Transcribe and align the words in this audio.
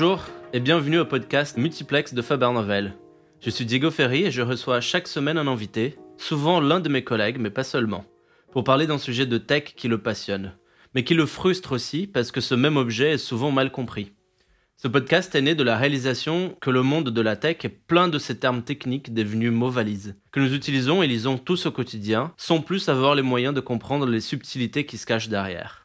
Bonjour 0.00 0.24
et 0.54 0.60
bienvenue 0.60 0.98
au 0.98 1.04
podcast 1.04 1.58
Multiplex 1.58 2.14
de 2.14 2.22
Faber 2.22 2.50
Novel. 2.54 2.94
Je 3.42 3.50
suis 3.50 3.66
Diego 3.66 3.90
Ferry 3.90 4.24
et 4.24 4.30
je 4.30 4.40
reçois 4.40 4.80
chaque 4.80 5.06
semaine 5.06 5.36
un 5.36 5.46
invité, 5.46 5.98
souvent 6.16 6.58
l'un 6.58 6.80
de 6.80 6.88
mes 6.88 7.04
collègues, 7.04 7.36
mais 7.38 7.50
pas 7.50 7.64
seulement, 7.64 8.06
pour 8.50 8.64
parler 8.64 8.86
d'un 8.86 8.96
sujet 8.96 9.26
de 9.26 9.36
tech 9.36 9.74
qui 9.76 9.88
le 9.88 9.98
passionne, 9.98 10.54
mais 10.94 11.04
qui 11.04 11.12
le 11.12 11.26
frustre 11.26 11.72
aussi 11.72 12.06
parce 12.06 12.32
que 12.32 12.40
ce 12.40 12.54
même 12.54 12.78
objet 12.78 13.10
est 13.10 13.18
souvent 13.18 13.50
mal 13.50 13.70
compris. 13.70 14.14
Ce 14.78 14.88
podcast 14.88 15.34
est 15.34 15.42
né 15.42 15.54
de 15.54 15.62
la 15.62 15.76
réalisation 15.76 16.56
que 16.62 16.70
le 16.70 16.82
monde 16.82 17.10
de 17.10 17.20
la 17.20 17.36
tech 17.36 17.58
est 17.64 17.68
plein 17.68 18.08
de 18.08 18.18
ces 18.18 18.38
termes 18.38 18.62
techniques 18.62 19.12
devenus 19.12 19.52
mots 19.52 19.68
valises, 19.68 20.16
que 20.32 20.40
nous 20.40 20.54
utilisons 20.54 21.02
et 21.02 21.08
lisons 21.08 21.36
tous 21.36 21.66
au 21.66 21.72
quotidien, 21.72 22.32
sans 22.38 22.62
plus 22.62 22.88
avoir 22.88 23.14
les 23.14 23.20
moyens 23.20 23.52
de 23.52 23.60
comprendre 23.60 24.06
les 24.06 24.22
subtilités 24.22 24.86
qui 24.86 24.96
se 24.96 25.04
cachent 25.04 25.28
derrière. 25.28 25.79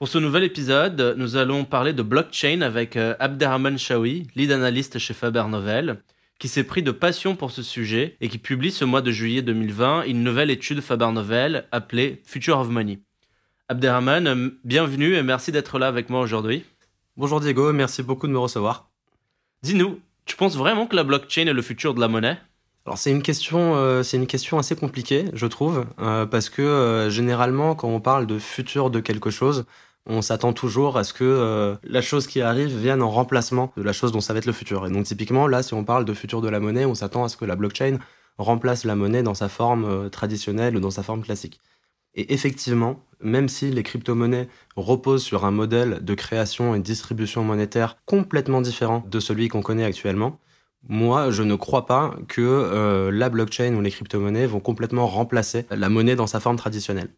Pour 0.00 0.08
ce 0.08 0.16
nouvel 0.16 0.44
épisode, 0.44 1.14
nous 1.18 1.36
allons 1.36 1.66
parler 1.66 1.92
de 1.92 2.00
blockchain 2.00 2.62
avec 2.62 2.96
euh, 2.96 3.14
Abderrahman 3.20 3.76
Shawi, 3.76 4.28
lead 4.34 4.50
analyste 4.50 4.98
chez 4.98 5.12
Faber 5.12 5.44
Novel, 5.46 6.00
qui 6.38 6.48
s'est 6.48 6.64
pris 6.64 6.82
de 6.82 6.90
passion 6.90 7.36
pour 7.36 7.50
ce 7.50 7.62
sujet 7.62 8.16
et 8.22 8.30
qui 8.30 8.38
publie 8.38 8.70
ce 8.70 8.86
mois 8.86 9.02
de 9.02 9.10
juillet 9.10 9.42
2020 9.42 10.04
une 10.04 10.24
nouvelle 10.24 10.50
étude 10.50 10.80
Faber 10.80 11.12
Novel 11.12 11.66
appelée 11.70 12.22
Future 12.24 12.58
of 12.58 12.70
Money. 12.70 13.00
Abderrahman, 13.68 14.26
euh, 14.26 14.48
bienvenue 14.64 15.16
et 15.16 15.22
merci 15.22 15.52
d'être 15.52 15.78
là 15.78 15.88
avec 15.88 16.08
moi 16.08 16.22
aujourd'hui. 16.22 16.64
Bonjour 17.18 17.38
Diego, 17.38 17.70
merci 17.74 18.02
beaucoup 18.02 18.26
de 18.26 18.32
me 18.32 18.38
recevoir. 18.38 18.88
Dis-nous, 19.62 20.00
tu 20.24 20.34
penses 20.34 20.56
vraiment 20.56 20.86
que 20.86 20.96
la 20.96 21.04
blockchain 21.04 21.46
est 21.46 21.52
le 21.52 21.60
futur 21.60 21.92
de 21.92 22.00
la 22.00 22.08
monnaie? 22.08 22.38
Alors 22.86 22.96
c'est 22.96 23.10
une 23.10 23.22
question, 23.22 23.76
euh, 23.76 24.02
c'est 24.02 24.16
une 24.16 24.26
question 24.26 24.58
assez 24.58 24.76
compliquée, 24.76 25.26
je 25.34 25.46
trouve, 25.46 25.84
euh, 26.00 26.24
parce 26.24 26.48
que 26.48 27.08
généralement 27.10 27.74
quand 27.74 27.88
on 27.88 28.00
parle 28.00 28.26
de 28.26 28.38
futur 28.38 28.88
de 28.88 29.00
quelque 29.00 29.28
chose, 29.28 29.66
on 30.06 30.22
s'attend 30.22 30.52
toujours 30.52 30.96
à 30.96 31.04
ce 31.04 31.12
que 31.12 31.24
euh, 31.24 31.76
la 31.82 32.00
chose 32.00 32.26
qui 32.26 32.40
arrive 32.40 32.76
vienne 32.76 33.02
en 33.02 33.10
remplacement 33.10 33.72
de 33.76 33.82
la 33.82 33.92
chose 33.92 34.12
dont 34.12 34.20
ça 34.20 34.32
va 34.32 34.38
être 34.38 34.46
le 34.46 34.52
futur. 34.52 34.86
Et 34.86 34.90
donc 34.90 35.04
typiquement, 35.04 35.46
là, 35.46 35.62
si 35.62 35.74
on 35.74 35.84
parle 35.84 36.04
de 36.04 36.14
futur 36.14 36.40
de 36.40 36.48
la 36.48 36.60
monnaie, 36.60 36.84
on 36.84 36.94
s'attend 36.94 37.24
à 37.24 37.28
ce 37.28 37.36
que 37.36 37.44
la 37.44 37.56
blockchain 37.56 37.98
remplace 38.38 38.84
la 38.84 38.96
monnaie 38.96 39.22
dans 39.22 39.34
sa 39.34 39.48
forme 39.48 39.84
euh, 39.84 40.08
traditionnelle 40.08 40.76
ou 40.76 40.80
dans 40.80 40.90
sa 40.90 41.02
forme 41.02 41.22
classique. 41.22 41.60
Et 42.14 42.32
effectivement, 42.32 43.04
même 43.20 43.48
si 43.48 43.70
les 43.70 43.82
crypto-monnaies 43.82 44.48
reposent 44.76 45.22
sur 45.22 45.44
un 45.44 45.50
modèle 45.50 46.04
de 46.04 46.14
création 46.14 46.74
et 46.74 46.80
distribution 46.80 47.44
monétaire 47.44 47.96
complètement 48.04 48.62
différent 48.62 49.04
de 49.08 49.20
celui 49.20 49.48
qu'on 49.48 49.62
connaît 49.62 49.84
actuellement, 49.84 50.38
moi, 50.88 51.30
je 51.30 51.42
ne 51.42 51.54
crois 51.54 51.86
pas 51.86 52.16
que 52.26 52.40
euh, 52.40 53.10
la 53.12 53.28
blockchain 53.28 53.74
ou 53.74 53.80
les 53.80 53.90
crypto-monnaies 53.90 54.46
vont 54.46 54.60
complètement 54.60 55.06
remplacer 55.06 55.66
la 55.70 55.88
monnaie 55.90 56.16
dans 56.16 56.26
sa 56.26 56.40
forme 56.40 56.56
traditionnelle. 56.56 57.10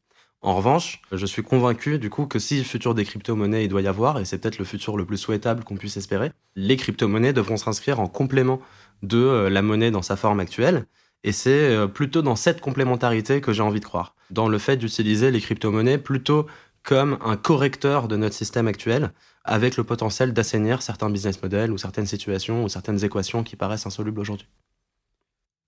En 0.44 0.56
revanche, 0.56 1.00
je 1.12 1.24
suis 1.24 1.44
convaincu 1.44 2.00
du 2.00 2.10
coup 2.10 2.26
que 2.26 2.40
si 2.40 2.58
le 2.58 2.64
futur 2.64 2.94
des 2.94 3.04
crypto-monnaies 3.04 3.64
il 3.64 3.68
doit 3.68 3.80
y 3.80 3.86
avoir, 3.86 4.18
et 4.18 4.24
c'est 4.24 4.38
peut-être 4.38 4.58
le 4.58 4.64
futur 4.64 4.96
le 4.96 5.06
plus 5.06 5.16
souhaitable 5.16 5.62
qu'on 5.62 5.76
puisse 5.76 5.96
espérer, 5.96 6.32
les 6.56 6.76
crypto-monnaies 6.76 7.32
devront 7.32 7.56
s'inscrire 7.56 8.00
en 8.00 8.08
complément 8.08 8.60
de 9.04 9.18
euh, 9.18 9.50
la 9.50 9.62
monnaie 9.62 9.92
dans 9.92 10.02
sa 10.02 10.16
forme 10.16 10.40
actuelle. 10.40 10.86
Et 11.22 11.30
c'est 11.30 11.70
euh, 11.70 11.86
plutôt 11.86 12.22
dans 12.22 12.34
cette 12.34 12.60
complémentarité 12.60 13.40
que 13.40 13.52
j'ai 13.52 13.62
envie 13.62 13.78
de 13.78 13.84
croire. 13.84 14.16
Dans 14.30 14.48
le 14.48 14.58
fait 14.58 14.76
d'utiliser 14.76 15.30
les 15.30 15.40
crypto-monnaies 15.40 15.98
plutôt 15.98 16.46
comme 16.82 17.18
un 17.24 17.36
correcteur 17.36 18.08
de 18.08 18.16
notre 18.16 18.34
système 18.34 18.66
actuel, 18.66 19.12
avec 19.44 19.77
le 19.77 19.84
potentiel 19.84 20.32
d'assainir 20.32 20.82
certains 20.82 21.08
business 21.08 21.40
models 21.40 21.70
ou 21.70 21.78
certaines 21.78 22.06
situations 22.06 22.64
ou 22.64 22.68
certaines 22.68 23.04
équations 23.04 23.44
qui 23.44 23.54
paraissent 23.54 23.86
insolubles 23.86 24.18
aujourd'hui. 24.18 24.48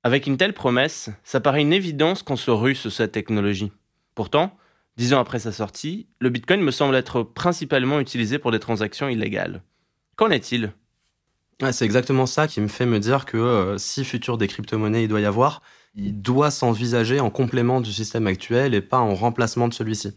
Avec 0.03 0.27
une 0.27 0.37
telle 0.37 0.53
promesse, 0.53 1.11
ça 1.23 1.39
paraît 1.39 1.63
une 1.63 1.73
évidence 1.73 2.25
qu'on 2.25 2.35
se 2.35 2.51
rue 2.51 2.75
sur 2.75 2.91
cette 2.91 3.13
technologie. 3.13 3.71
Pourtant, 4.17 4.57
Dix 4.97 5.13
ans 5.13 5.21
après 5.21 5.41
sa 5.41 5.51
sortie, 5.51 6.07
le 6.21 6.31
Bitcoin 6.31 6.61
me 6.61 6.71
semble 6.71 6.95
être 6.95 7.23
principalement 7.23 7.99
utilisé 7.99 8.39
pour 8.39 8.53
des 8.53 8.61
transactions 8.61 9.09
illégales. 9.09 9.63
Qu'en 10.17 10.31
est-il? 10.31 10.73
C'est 11.73 11.85
exactement 11.85 12.27
ça 12.27 12.47
qui 12.47 12.61
me 12.61 12.69
fait 12.69 12.87
me 12.87 13.01
dire 13.01 13.25
que 13.25 13.37
euh, 13.37 13.79
si 13.79 14.05
futur 14.05 14.39
des 14.39 14.49
crypto-monnaies 14.49 15.05
il 15.05 15.09
doit 15.09 15.21
y 15.21 15.25
avoir, 15.25 15.63
il 15.95 16.21
doit 16.21 16.51
s'envisager 16.51 17.21
en 17.21 17.31
complément 17.31 17.81
du 17.81 17.93
système 17.93 18.27
actuel 18.27 18.75
et 18.75 18.81
pas 18.81 18.99
en 18.99 19.15
remplacement 19.15 19.69
de 19.69 19.75
celui-ci. 19.75 20.17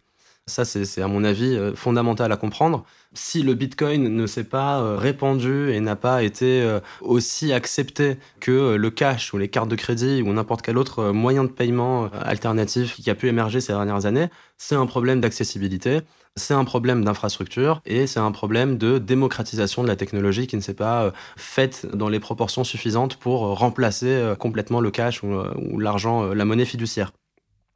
Ça, 0.49 0.63
c'est 0.63 1.01
à 1.01 1.09
mon 1.09 1.25
avis 1.25 1.57
euh, 1.57 1.75
fondamental 1.75 2.31
à 2.31 2.37
comprendre. 2.37 2.85
Si 3.13 3.43
le 3.43 3.53
Bitcoin 3.53 4.15
ne 4.15 4.25
s'est 4.25 4.45
pas 4.45 4.79
euh, 4.79 4.95
répandu 4.95 5.71
et 5.73 5.81
n'a 5.81 5.97
pas 5.97 6.23
été 6.23 6.61
euh, 6.61 6.79
aussi 7.01 7.51
accepté 7.51 8.17
que 8.39 8.75
le 8.75 8.89
cash 8.89 9.33
ou 9.33 9.37
les 9.37 9.49
cartes 9.49 9.67
de 9.67 9.75
crédit 9.75 10.21
ou 10.21 10.31
n'importe 10.31 10.61
quel 10.61 10.77
autre 10.77 11.11
moyen 11.11 11.43
de 11.43 11.49
paiement 11.49 12.09
alternatif 12.13 12.95
qui 12.95 13.09
a 13.09 13.15
pu 13.15 13.27
émerger 13.27 13.59
ces 13.59 13.73
dernières 13.73 14.05
années, 14.05 14.29
c'est 14.57 14.75
un 14.75 14.85
problème 14.85 15.19
d'accessibilité, 15.19 15.99
c'est 16.37 16.53
un 16.53 16.63
problème 16.63 17.03
d'infrastructure 17.03 17.81
et 17.85 18.07
c'est 18.07 18.21
un 18.21 18.31
problème 18.31 18.77
de 18.77 18.99
démocratisation 18.99 19.83
de 19.83 19.89
la 19.89 19.97
technologie 19.97 20.47
qui 20.47 20.55
ne 20.55 20.61
s'est 20.61 20.73
pas 20.73 21.11
faite 21.35 21.87
dans 21.93 22.07
les 22.07 22.21
proportions 22.21 22.63
suffisantes 22.63 23.17
pour 23.17 23.57
remplacer 23.57 24.33
complètement 24.39 24.79
le 24.79 24.91
cash 24.91 25.23
ou 25.23 25.79
l'argent, 25.79 26.33
la 26.33 26.45
monnaie 26.45 26.65
fiduciaire. 26.65 27.11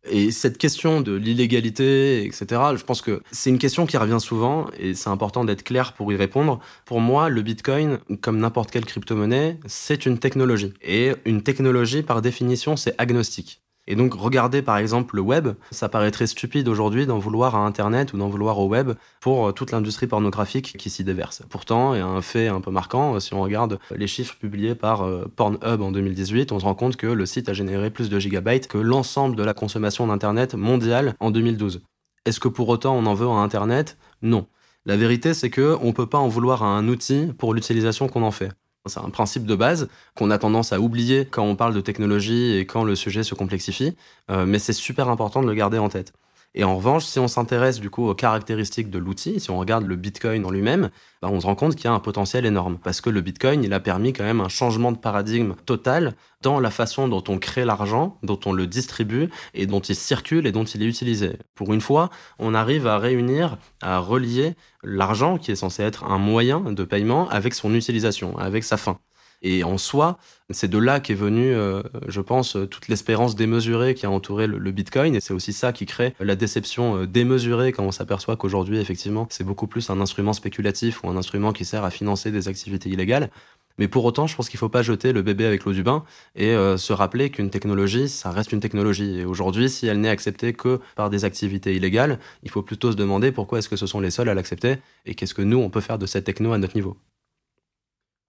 Et 0.09 0.31
cette 0.31 0.57
question 0.57 1.01
de 1.01 1.13
l'illégalité, 1.13 2.25
etc., 2.25 2.45
je 2.75 2.84
pense 2.84 3.01
que 3.01 3.22
c'est 3.31 3.51
une 3.51 3.59
question 3.59 3.85
qui 3.85 3.97
revient 3.97 4.19
souvent 4.19 4.67
et 4.79 4.95
c'est 4.95 5.09
important 5.09 5.45
d'être 5.45 5.63
clair 5.63 5.94
pour 5.94 6.12
y 6.12 6.16
répondre. 6.16 6.59
Pour 6.85 7.01
moi, 7.01 7.29
le 7.29 7.41
Bitcoin, 7.44 8.00
comme 8.22 8.39
n'importe 8.39 8.72
quelle 8.72 8.85
crypto-monnaie, 8.85 9.59
c'est 9.67 10.06
une 10.07 10.17
technologie. 10.17 10.73
Et 10.81 11.12
une 11.25 11.44
technologie, 11.44 12.01
par 12.01 12.22
définition, 12.22 12.75
c'est 12.75 12.95
agnostique. 12.97 13.60
Et 13.91 13.96
donc, 13.96 14.13
regarder 14.13 14.62
par 14.62 14.78
exemple 14.78 15.18
le 15.18 15.22
web, 15.22 15.50
ça 15.69 15.90
paraît 15.90 16.12
très 16.12 16.25
stupide 16.25 16.69
aujourd'hui 16.69 17.06
d'en 17.06 17.19
vouloir 17.19 17.57
à 17.57 17.66
Internet 17.66 18.13
ou 18.13 18.18
d'en 18.18 18.29
vouloir 18.29 18.57
au 18.57 18.69
web 18.69 18.94
pour 19.19 19.50
euh, 19.50 19.52
toute 19.52 19.72
l'industrie 19.72 20.07
pornographique 20.07 20.78
qui 20.78 20.90
s'y 20.90 21.03
déverse. 21.03 21.44
Pourtant, 21.50 21.94
il 21.94 21.97
y 21.97 22.01
a 22.01 22.07
un 22.07 22.22
fait 22.22 22.47
un 22.47 22.62
peu 22.62 22.72
marquant, 22.72 23.16
euh, 23.16 23.19
si 23.19 23.34
on 23.34 23.41
regarde 23.41 23.80
les 23.94 24.07
chiffres 24.07 24.38
publiés 24.38 24.75
par 24.75 25.01
euh, 25.01 25.30
Pornhub 25.35 25.81
en 25.81 25.91
2018, 25.91 26.53
on 26.53 26.59
se 26.62 26.63
rend 26.63 26.74
compte 26.74 26.96
que 26.96 27.06
le 27.06 27.25
site 27.25 27.50
a 27.50 27.53
généré 27.53 27.90
plus 27.90 28.09
de 28.09 28.18
gigabytes 28.18 28.69
que 28.69 28.78
l'ensemble 28.78 29.35
de 29.35 29.44
la 29.44 29.53
consommation 29.53 30.07
d'Internet 30.07 30.56
mondiale 30.56 31.16
en 31.19 31.30
2012. 31.30 31.81
Est-ce 32.25 32.40
que 32.40 32.47
pour 32.47 32.69
autant 32.69 32.96
on 32.96 33.06
en 33.06 33.13
veut 33.13 33.28
à 33.28 33.31
Internet? 33.31 33.97
Non. 34.22 34.47
La 34.85 34.96
vérité, 34.96 35.34
c'est 35.34 35.50
que 35.50 35.78
on 35.81 35.91
peut 35.91 36.07
pas 36.07 36.18
en 36.18 36.30
vouloir 36.30 36.63
à 36.63 36.68
un 36.68 36.88
outil 36.88 37.34
pour 37.38 37.53
l'utilisation 37.53 38.07
qu'on 38.07 38.24
en 38.24 38.31
fait. 38.31 38.53
C'est 38.88 39.00
un 39.00 39.09
principe 39.12 39.46
de 39.46 39.56
base 39.56 39.90
qu'on 40.16 40.31
a 40.31 40.38
tendance 40.40 40.74
à 40.74 40.80
oublier 40.80 41.25
quand 41.25 41.44
on 41.44 41.56
parle 41.56 41.74
de 41.75 41.81
technologie 41.81 42.56
et 42.58 42.66
quand 42.66 42.84
le 42.84 42.96
sujet 42.96 43.24
se 43.24 43.36
complexifie, 43.36 43.96
euh, 44.31 44.46
mais 44.47 44.58
c'est 44.58 44.74
super 44.74 45.08
important 45.09 45.42
de 45.44 45.47
le 45.47 45.53
garder 45.53 45.78
en 45.78 45.90
tête. 45.90 46.14
Et 46.53 46.66
en 46.66 46.75
revanche, 46.75 47.06
si 47.06 47.17
on 47.17 47.29
s'intéresse 47.29 47.79
du 47.79 47.89
coup 47.89 48.07
aux 48.07 48.16
caractéristiques 48.16 48.89
de 48.89 49.00
l'outil, 49.00 49.39
si 49.39 49.50
on 49.51 49.57
regarde 49.57 49.85
le 49.85 49.95
Bitcoin 49.95 50.45
en 50.45 50.51
lui-même, 50.51 50.89
bah, 51.22 51.29
on 51.31 51.39
se 51.39 51.45
rend 51.45 51.56
compte 51.56 51.75
qu'il 51.75 51.85
y 51.85 51.88
a 51.88 51.94
un 51.94 52.00
potentiel 52.00 52.45
énorme. 52.45 52.78
Parce 52.84 53.00
que 53.00 53.09
le 53.09 53.22
Bitcoin, 53.22 53.63
il 53.63 53.72
a 53.73 53.79
permis 53.79 54.12
quand 54.12 54.25
même 54.25 54.41
un 54.41 54.50
changement 54.50 54.91
de 54.91 54.97
paradigme 54.97 55.53
total 55.66 56.13
dans 56.41 56.59
la 56.59 56.69
façon 56.69 57.07
dont 57.07 57.23
on 57.29 57.39
crée 57.39 57.63
l'argent, 57.63 58.17
dont 58.22 58.39
on 58.45 58.51
le 58.51 58.67
distribue 58.67 59.29
et 59.53 59.66
dont 59.66 59.79
il 59.79 59.95
circule 59.95 60.45
et 60.45 60.51
dont 60.51 60.66
il 60.66 60.84
est 60.84 60.88
utilisé. 60.88 61.38
Pour 61.56 61.73
une 61.73 61.81
fois, 61.81 62.09
on 62.38 62.53
arrive 62.53 62.85
à 62.85 62.97
réunir, 62.97 63.57
à 63.81 64.00
relier 64.00 64.56
l'argent, 64.83 65.38
qui 65.38 65.51
est 65.51 65.56
censé 65.56 65.83
être 65.83 66.03
un 66.03 66.18
moyen 66.18 66.59
de 66.59 66.83
paiement, 66.83 67.29
avec 67.29 67.53
son 67.53 67.73
utilisation, 67.73 68.38
avec 68.38 68.63
sa 68.66 68.75
fin. 68.75 69.00
Et 69.41 69.63
en 69.63 69.78
soi, 69.78 70.18
c'est 70.52 70.69
de 70.69 70.78
là 70.78 71.00
qu'est 71.00 71.16
venue, 71.16 71.53
euh, 71.53 71.81
je 72.07 72.22
pense, 72.22 72.57
toute 72.69 72.88
l'espérance 72.88 73.35
démesurée 73.35 73.96
qui 73.96 74.06
a 74.06 74.12
entouré 74.12 74.47
le, 74.47 74.72
Bitcoin. 74.72 75.16
Et 75.16 75.19
c'est 75.19 75.34
aussi 75.34 75.53
ça 75.53 75.74
qui 75.74 75.85
crée 75.85 76.13
la 76.19 76.35
déception 76.35 76.97
euh, 76.97 77.07
démesurée 77.07 77.72
quand 77.72 77.84
on 77.84 77.91
s'aperçoit 77.91 78.35
qu'aujourd'hui, 78.35 78.80
effectivement, 78.80 79.28
c'est 79.30 79.44
beaucoup 79.44 79.68
plus 79.68 79.90
un 79.90 80.00
instrument 80.00 80.34
spéculatif 80.34 81.03
ou 81.03 81.09
un 81.09 81.18
instrument 81.18 81.53
qui 81.53 81.66
sert 81.66 81.84
à 81.84 81.91
financer 81.91 82.31
des 82.31 82.47
activités 82.47 82.90
illégales. 82.90 83.30
Mais 83.78 83.88
pour 83.88 84.06
autant, 84.06 84.28
je 84.28 84.35
pense 84.35 84.50
qu'il 84.50 84.57
ne 84.57 84.59
faut 84.59 84.69
pas 84.69 84.84
jeter 84.84 85.12
le 85.12 85.22
bébé 85.22 85.46
avec 85.46 85.63
l'eau 85.63 85.74
du 85.74 85.81
bain 85.81 86.03
et 86.35 86.50
euh, 86.50 86.77
se 86.77 86.94
rappeler 86.94 87.30
qu'une 87.31 87.50
technologie, 87.50 88.10
ça 88.10 88.30
reste 88.31 88.51
une 88.51 88.60
technologie. 88.60 89.19
Et 89.19 89.25
aujourd'hui, 89.25 89.69
si 89.69 89.88
elle 89.88 90.00
n'est 90.01 90.10
acceptée 90.10 90.54
que 90.54 90.80
par 90.95 91.10
des 91.10 91.25
activités 91.25 91.75
illégales, 91.75 92.19
il 92.44 92.51
faut 92.51 92.62
plutôt 92.62 92.92
se 92.92 92.98
demander 92.98 93.31
pourquoi 93.31 93.60
est-ce 93.60 93.69
que 93.69 93.77
ce 93.77 93.88
sont 93.88 94.00
les 94.00 94.12
seuls 94.12 94.30
à 94.30 94.33
l'accepter 94.33 94.75
et 95.06 95.15
qu'est-ce 95.15 95.33
que 95.33 95.42
nous, 95.42 95.57
on 95.57 95.69
peut 95.69 95.81
faire 95.81 95.98
de 95.98 96.06
cette 96.06 96.25
techno 96.25 96.54
à 96.54 96.57
notre 96.57 96.75
niveau. 96.75 96.98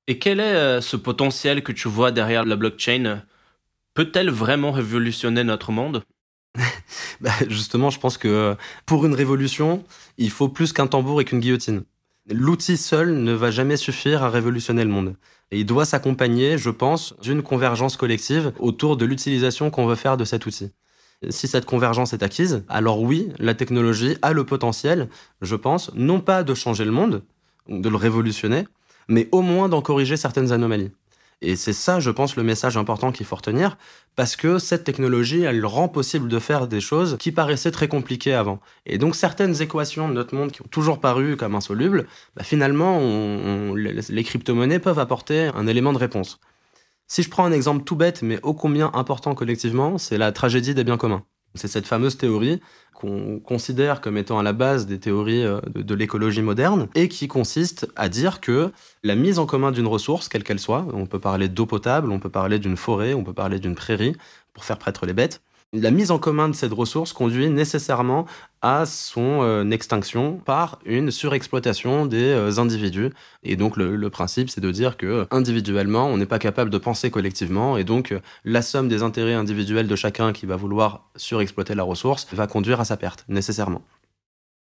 Et 0.09 0.19
quel 0.19 0.41
est 0.41 0.55
euh, 0.55 0.81
ce 0.81 0.97
potentiel 0.97 1.63
que 1.63 1.73
tu 1.73 1.89
vois 1.89 2.11
derrière 2.11 2.45
la 2.45 2.57
blockchain? 2.57 3.23
Peut-elle 3.95 4.31
vraiment 4.31 4.73
révolutionner 4.73 5.45
notre 5.45 5.73
monde? 5.73 6.03
Bah, 7.21 7.31
Justement, 7.49 7.91
je 7.91 8.01
pense 8.01 8.19
que 8.19 8.57
pour 8.85 9.07
une 9.07 9.15
révolution, 9.15 9.85
il 10.19 10.31
faut 10.31 10.49
plus 10.49 10.73
qu'un 10.73 10.89
tambour 10.89 11.21
et 11.21 11.25
qu'une 11.25 11.39
guillotine. 11.39 11.85
L'outil 12.29 12.77
seul 12.77 13.15
ne 13.23 13.33
va 13.33 13.51
jamais 13.51 13.77
suffire 13.77 14.25
à 14.25 14.31
révolutionner 14.31 14.85
le 14.85 14.91
monde. 14.91 15.15
Il 15.53 15.67
doit 15.67 15.85
s'accompagner, 15.85 16.59
je 16.59 16.71
pense, 16.71 17.15
d'une 17.21 17.43
convergence 17.43 17.97
collective 17.97 18.53
autour 18.59 18.97
de 18.97 19.05
l'utilisation 19.05 19.71
qu'on 19.71 19.87
veut 19.87 19.95
faire 19.95 20.17
de 20.17 20.25
cet 20.25 20.47
outil. 20.47 20.73
Si 21.31 21.47
cette 21.47 21.67
convergence 21.67 22.13
est 22.13 22.23
acquise, 22.23 22.65
alors 22.69 23.01
oui, 23.01 23.29
la 23.39 23.55
technologie 23.55 24.17
a 24.23 24.33
le 24.33 24.45
potentiel, 24.45 25.09
je 25.43 25.55
pense, 25.55 25.93
non 25.95 26.21
pas 26.21 26.43
de 26.43 26.55
changer 26.55 26.85
le 26.85 26.91
monde, 26.91 27.23
de 27.69 27.89
le 27.89 27.97
révolutionner, 27.97 28.65
mais 29.09 29.29
au 29.33 29.43
moins 29.43 29.69
d'en 29.69 29.83
corriger 29.83 30.17
certaines 30.17 30.53
anomalies. 30.53 30.91
Et 31.45 31.57
c'est 31.57 31.73
ça, 31.73 31.99
je 31.99 32.11
pense, 32.11 32.37
le 32.37 32.45
message 32.45 32.77
important 32.77 33.11
qu'il 33.11 33.27
faut 33.27 33.35
retenir, 33.35 33.77
parce 34.15 34.37
que 34.37 34.59
cette 34.59 34.85
technologie, 34.85 35.43
elle 35.43 35.67
rend 35.67 35.89
possible 35.89 36.29
de 36.29 36.39
faire 36.39 36.69
des 36.69 36.81
choses 36.81 37.17
qui 37.19 37.33
paraissaient 37.33 37.73
très 37.73 37.89
compliquées 37.89 38.33
avant. 38.33 38.61
Et 38.87 38.97
donc 38.97 39.17
certaines 39.17 39.61
équations 39.61 40.09
de 40.09 40.15
notre 40.15 40.37
monde 40.37 40.53
qui 40.53 40.63
ont 40.63 40.69
toujours 40.71 41.01
paru 41.01 41.37
comme 41.37 41.57
insolubles, 41.57 42.07
bah, 42.37 42.45
finalement, 42.45 43.01
les 43.75 44.25
crypto-monnaies 44.25 44.79
peuvent 44.79 45.01
apporter 45.01 45.51
un 45.55 45.67
élément 45.67 45.93
de 45.93 45.99
réponse. 45.99 46.39
Si 47.09 47.25
je 47.25 47.29
prends 47.29 47.45
un 47.45 47.53
exemple 47.53 47.85
tout 47.85 47.97
bête, 47.97 48.23
mais 48.23 48.39
ô 48.45 48.55
combien 48.55 48.91
important 48.95 49.35
collectivement, 49.35 49.99
c'est 49.99 50.19
la 50.19 50.31
tragédie 50.31 50.75
des 50.75 50.85
biens 50.85 50.97
communs. 50.97 51.25
C'est 51.55 51.69
cette 51.69 51.87
fameuse 51.87 52.17
théorie 52.17 52.61
qu'on 52.95 53.41
considère 53.41 54.01
comme 54.01 54.17
étant 54.17 54.39
à 54.39 54.43
la 54.43 54.53
base 54.53 54.87
des 54.87 54.99
théories 54.99 55.45
euh, 55.45 55.61
de, 55.75 55.95
l'écologie 55.95 56.43
moderne 56.43 56.89
et 56.95 57.09
qui 57.09 57.29
consiste 57.29 57.89
à 57.97 58.09
dire 58.09 58.41
que 58.41 58.71
la 59.03 59.15
mise 59.15 59.39
en 59.39 59.47
commun 59.47 59.73
d'une 59.73 59.87
ressource, 59.87 60.29
quelle 60.29 60.45
qu'elle 60.45 60.61
soit, 60.61 60.87
on 60.93 61.07
peut 61.07 61.19
parler 61.19 61.49
d'eau 61.49 61.67
potable, 61.67 62.13
on 62.13 62.21
peut 62.21 62.31
parler 62.31 62.59
d'une 62.59 62.77
forêt, 62.77 63.15
on 63.15 63.25
peut 63.25 63.33
parler 63.33 63.59
d'une 63.59 63.75
prairie, 63.75 64.15
pour 64.53 64.65
faire 64.65 64.79
prêtre 64.79 65.07
les 65.07 65.15
bêtes, 65.15 65.43
la 65.73 65.91
mise 65.91 66.11
en 66.11 66.19
commun 66.19 66.49
de 66.51 66.55
cette 66.55 66.73
ressource 66.73 67.13
conduit 67.13 67.49
nécessairement 67.49 68.27
à 68.61 68.85
son 68.85 69.43
euh, 69.43 69.69
extinction 69.71 70.39
par 70.45 70.79
une 70.85 71.11
surexploitation 71.11 72.05
des 72.05 72.29
euh, 72.29 72.59
individus. 72.59 73.11
Et 73.43 73.57
donc 73.57 73.77
le, 73.77 74.11
principe, 74.11 74.51
c'est 74.51 74.61
de 74.61 74.71
dire 74.71 74.97
que 74.99 75.27
individuellement, 75.31 76.07
on 76.09 76.19
n'est 76.19 76.27
pas 76.27 76.39
capable 76.39 76.71
de 76.71 76.79
penser 76.79 77.11
collectivement, 77.11 77.79
et 77.79 77.85
donc 77.85 78.15
la 78.45 78.61
somme 78.61 78.89
des 78.89 79.03
intérêts 79.03 79.35
individuels 79.35 79.89
de 79.89 79.97
chacun 79.97 80.33
qui 80.33 80.45
va 80.45 80.57
vouloir 80.57 81.11
surexploiter 81.17 81.75
la 81.75 81.83
ressource 81.83 82.27
va 82.33 82.47
conduire 82.47 82.81
à 82.81 82.85
sa 82.85 82.99
perte, 82.99 83.25
nécessairement. 83.29 83.83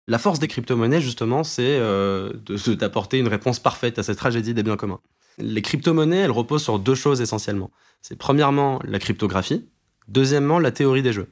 La 0.08 0.18
force 0.18 0.40
des 0.40 0.48
crypto-monnaies, 0.48 1.02
justement, 1.02 1.44
c'est 1.44 1.78
euh, 1.80 2.32
d'apporter 2.80 3.20
une 3.20 3.28
réponse 3.28 3.60
parfaite 3.60 4.00
à 4.00 4.04
cette 4.04 4.18
tragédie 4.18 4.54
des 4.54 4.64
biens 4.64 4.78
communs. 4.78 5.02
Les 5.38 5.62
crypto-monnaies, 5.62 6.20
elles 6.20 6.32
reposent 6.32 6.64
sur 6.64 6.80
deux 6.80 6.96
choses 6.96 7.22
essentiellement. 7.22 7.70
C'est 8.02 8.18
premièrement 8.18 8.80
la 8.86 9.00
cryptographie, 9.00 9.68
Deuxièmement, 10.08 10.60
la 10.60 10.72
théorie 10.72 11.02
des 11.02 11.14
jeux. 11.14 11.30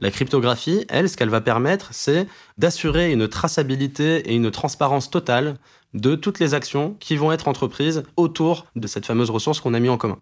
La 0.00 0.10
cryptographie, 0.10 0.86
elle, 0.88 1.10
ce 1.10 1.16
qu'elle 1.16 1.28
va 1.28 1.42
permettre, 1.42 1.88
c'est 1.92 2.26
d'assurer 2.56 3.12
une 3.12 3.28
traçabilité 3.28 4.30
et 4.30 4.34
une 4.34 4.50
transparence 4.50 5.10
totale 5.10 5.56
de 5.92 6.14
toutes 6.14 6.38
les 6.38 6.54
actions 6.54 6.96
qui 7.00 7.16
vont 7.16 7.32
être 7.32 7.48
entreprises 7.48 8.02
autour 8.16 8.66
de 8.76 8.86
cette 8.86 9.04
fameuse 9.04 9.30
ressource 9.30 9.60
qu'on 9.60 9.74
a 9.74 9.80
mis 9.80 9.90
en 9.90 9.98
commun. 9.98 10.18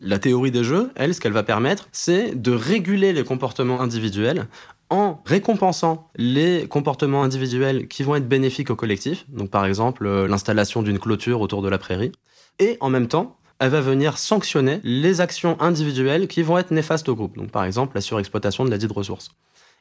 La 0.00 0.18
théorie 0.18 0.50
des 0.50 0.64
jeux, 0.64 0.90
elle, 0.96 1.14
ce 1.14 1.20
qu'elle 1.20 1.32
va 1.32 1.44
permettre, 1.44 1.88
c'est 1.92 2.34
de 2.34 2.50
réguler 2.50 3.12
les 3.12 3.22
comportements 3.22 3.80
individuels 3.80 4.48
en 4.90 5.22
récompensant 5.24 6.10
les 6.16 6.66
comportements 6.68 7.22
individuels 7.22 7.86
qui 7.86 8.02
vont 8.02 8.16
être 8.16 8.28
bénéfiques 8.28 8.70
au 8.70 8.76
collectif, 8.76 9.24
donc 9.28 9.50
par 9.50 9.64
exemple 9.64 10.06
euh, 10.06 10.26
l'installation 10.26 10.82
d'une 10.82 10.98
clôture 10.98 11.40
autour 11.40 11.62
de 11.62 11.68
la 11.68 11.78
prairie, 11.78 12.12
et 12.58 12.76
en 12.80 12.90
même 12.90 13.06
temps 13.08 13.36
elle 13.58 13.70
va 13.70 13.80
venir 13.80 14.18
sanctionner 14.18 14.80
les 14.82 15.20
actions 15.20 15.60
individuelles 15.60 16.28
qui 16.28 16.42
vont 16.42 16.58
être 16.58 16.70
néfastes 16.70 17.08
au 17.08 17.14
groupe. 17.14 17.36
Donc, 17.36 17.50
par 17.50 17.64
exemple, 17.64 17.94
la 17.94 18.00
surexploitation 18.00 18.64
de 18.64 18.70
la 18.70 18.78
dite 18.78 18.92
ressource. 18.92 19.30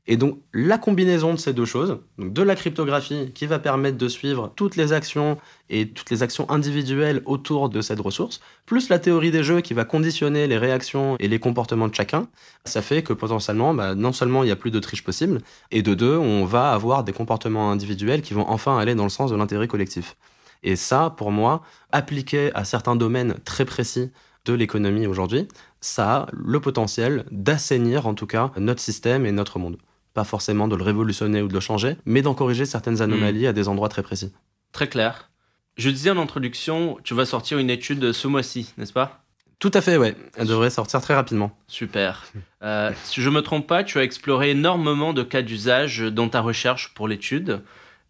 Et 0.06 0.18
donc, 0.18 0.40
la 0.52 0.78
combinaison 0.78 1.34
de 1.34 1.40
ces 1.40 1.54
deux 1.54 1.64
choses, 1.64 2.00
donc 2.18 2.34
de 2.34 2.42
la 2.42 2.56
cryptographie 2.56 3.32
qui 3.34 3.46
va 3.46 3.58
permettre 3.58 3.98
de 3.98 4.10
suivre 4.10 4.52
toutes 4.58 4.76
les 4.76 4.92
actions 4.92 5.38
et 5.70 5.90
toutes 5.90 6.10
les 6.10 6.24
actions 6.24 6.50
individuelles 6.52 7.22
autour 7.26 7.70
de 7.70 7.80
cette 7.80 8.02
ressource, 8.02 8.42
plus 8.66 8.90
la 8.90 9.00
théorie 9.00 9.32
des 9.32 9.44
jeux 9.44 9.62
qui 9.62 9.74
va 9.74 9.86
conditionner 9.86 10.46
les 10.46 10.58
réactions 10.58 11.16
et 11.20 11.30
les 11.30 11.40
comportements 11.40 11.88
de 11.88 11.96
chacun, 11.96 12.28
ça 12.66 12.82
fait 12.82 13.02
que 13.02 13.14
potentiellement, 13.14 13.74
bah, 13.74 13.96
non 13.96 14.12
seulement 14.12 14.44
il 14.44 14.48
n'y 14.48 14.52
a 14.52 14.58
plus 14.58 14.72
de 14.72 14.80
triche 14.80 15.06
possible, 15.06 15.40
et 15.72 15.82
de 15.82 15.94
deux, 15.94 16.18
on 16.18 16.44
va 16.44 16.74
avoir 16.74 17.06
des 17.06 17.14
comportements 17.14 17.72
individuels 17.72 18.22
qui 18.22 18.34
vont 18.34 18.50
enfin 18.50 18.78
aller 18.78 18.96
dans 18.96 19.04
le 19.04 19.10
sens 19.10 19.32
de 19.32 19.38
l'intérêt 19.38 19.70
collectif. 19.70 20.18
Et 20.64 20.76
ça, 20.76 21.14
pour 21.18 21.32
moi, 21.32 21.62
appliqué 21.92 22.52
à 22.56 22.64
certains 22.64 22.96
domaines 22.96 23.36
très 23.46 23.66
précis 23.66 24.12
de 24.46 24.54
l'économie 24.54 25.08
aujourd'hui, 25.08 25.48
ça 25.82 26.16
a 26.16 26.28
le 26.32 26.60
potentiel 26.60 27.26
d'assainir 27.32 28.08
en 28.08 28.14
tout 28.14 28.28
cas 28.28 28.52
notre 28.58 28.82
système 28.82 29.26
et 29.26 29.32
notre 29.32 29.60
monde. 29.60 29.78
Pas 30.14 30.24
forcément 30.24 30.68
de 30.68 30.76
le 30.76 30.84
révolutionner 30.84 31.42
ou 31.42 31.48
de 31.48 31.54
le 31.54 31.60
changer, 31.60 31.98
mais 32.06 32.22
d'en 32.22 32.34
corriger 32.34 32.66
certaines 32.66 33.02
anomalies 33.02 33.46
hmm. 33.46 33.50
à 33.50 33.54
des 33.54 33.68
endroits 33.68 33.90
très 33.90 34.04
précis. 34.04 34.32
Très 34.72 34.88
clair. 34.88 35.30
Je 35.76 35.90
disais 35.90 36.12
en 36.12 36.18
introduction, 36.18 36.98
tu 37.04 37.14
vas 37.14 37.26
sortir 37.26 37.58
une 37.58 37.70
étude 37.70 38.12
ce 38.12 38.28
mois-ci, 38.28 38.74
n'est-ce 38.78 38.94
pas? 38.94 39.24
Tout 39.60 39.72
à 39.74 39.82
fait, 39.82 39.98
ouais. 39.98 40.16
Elle 40.38 40.48
devrait 40.48 40.70
sortir 40.70 41.02
très 41.02 41.16
rapidement. 41.16 41.58
Super. 41.68 42.26
Euh, 42.64 42.92
si 43.06 43.22
je 43.22 43.30
me 43.30 43.42
trompe 43.42 43.66
pas, 43.66 43.84
tu 43.84 43.98
as 43.98 44.04
exploré 44.04 44.52
énormément 44.52 45.14
de 45.14 45.24
cas 45.24 45.42
d'usage 45.42 46.00
dans 46.00 46.28
ta 46.28 46.42
recherche 46.42 46.94
pour 46.94 47.08
l'étude. 47.08 47.62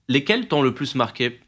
Lesquels 0.10 0.48
t'ont 0.48 0.62
le 0.62 0.74
plus 0.74 0.96
marqué? 0.96 1.40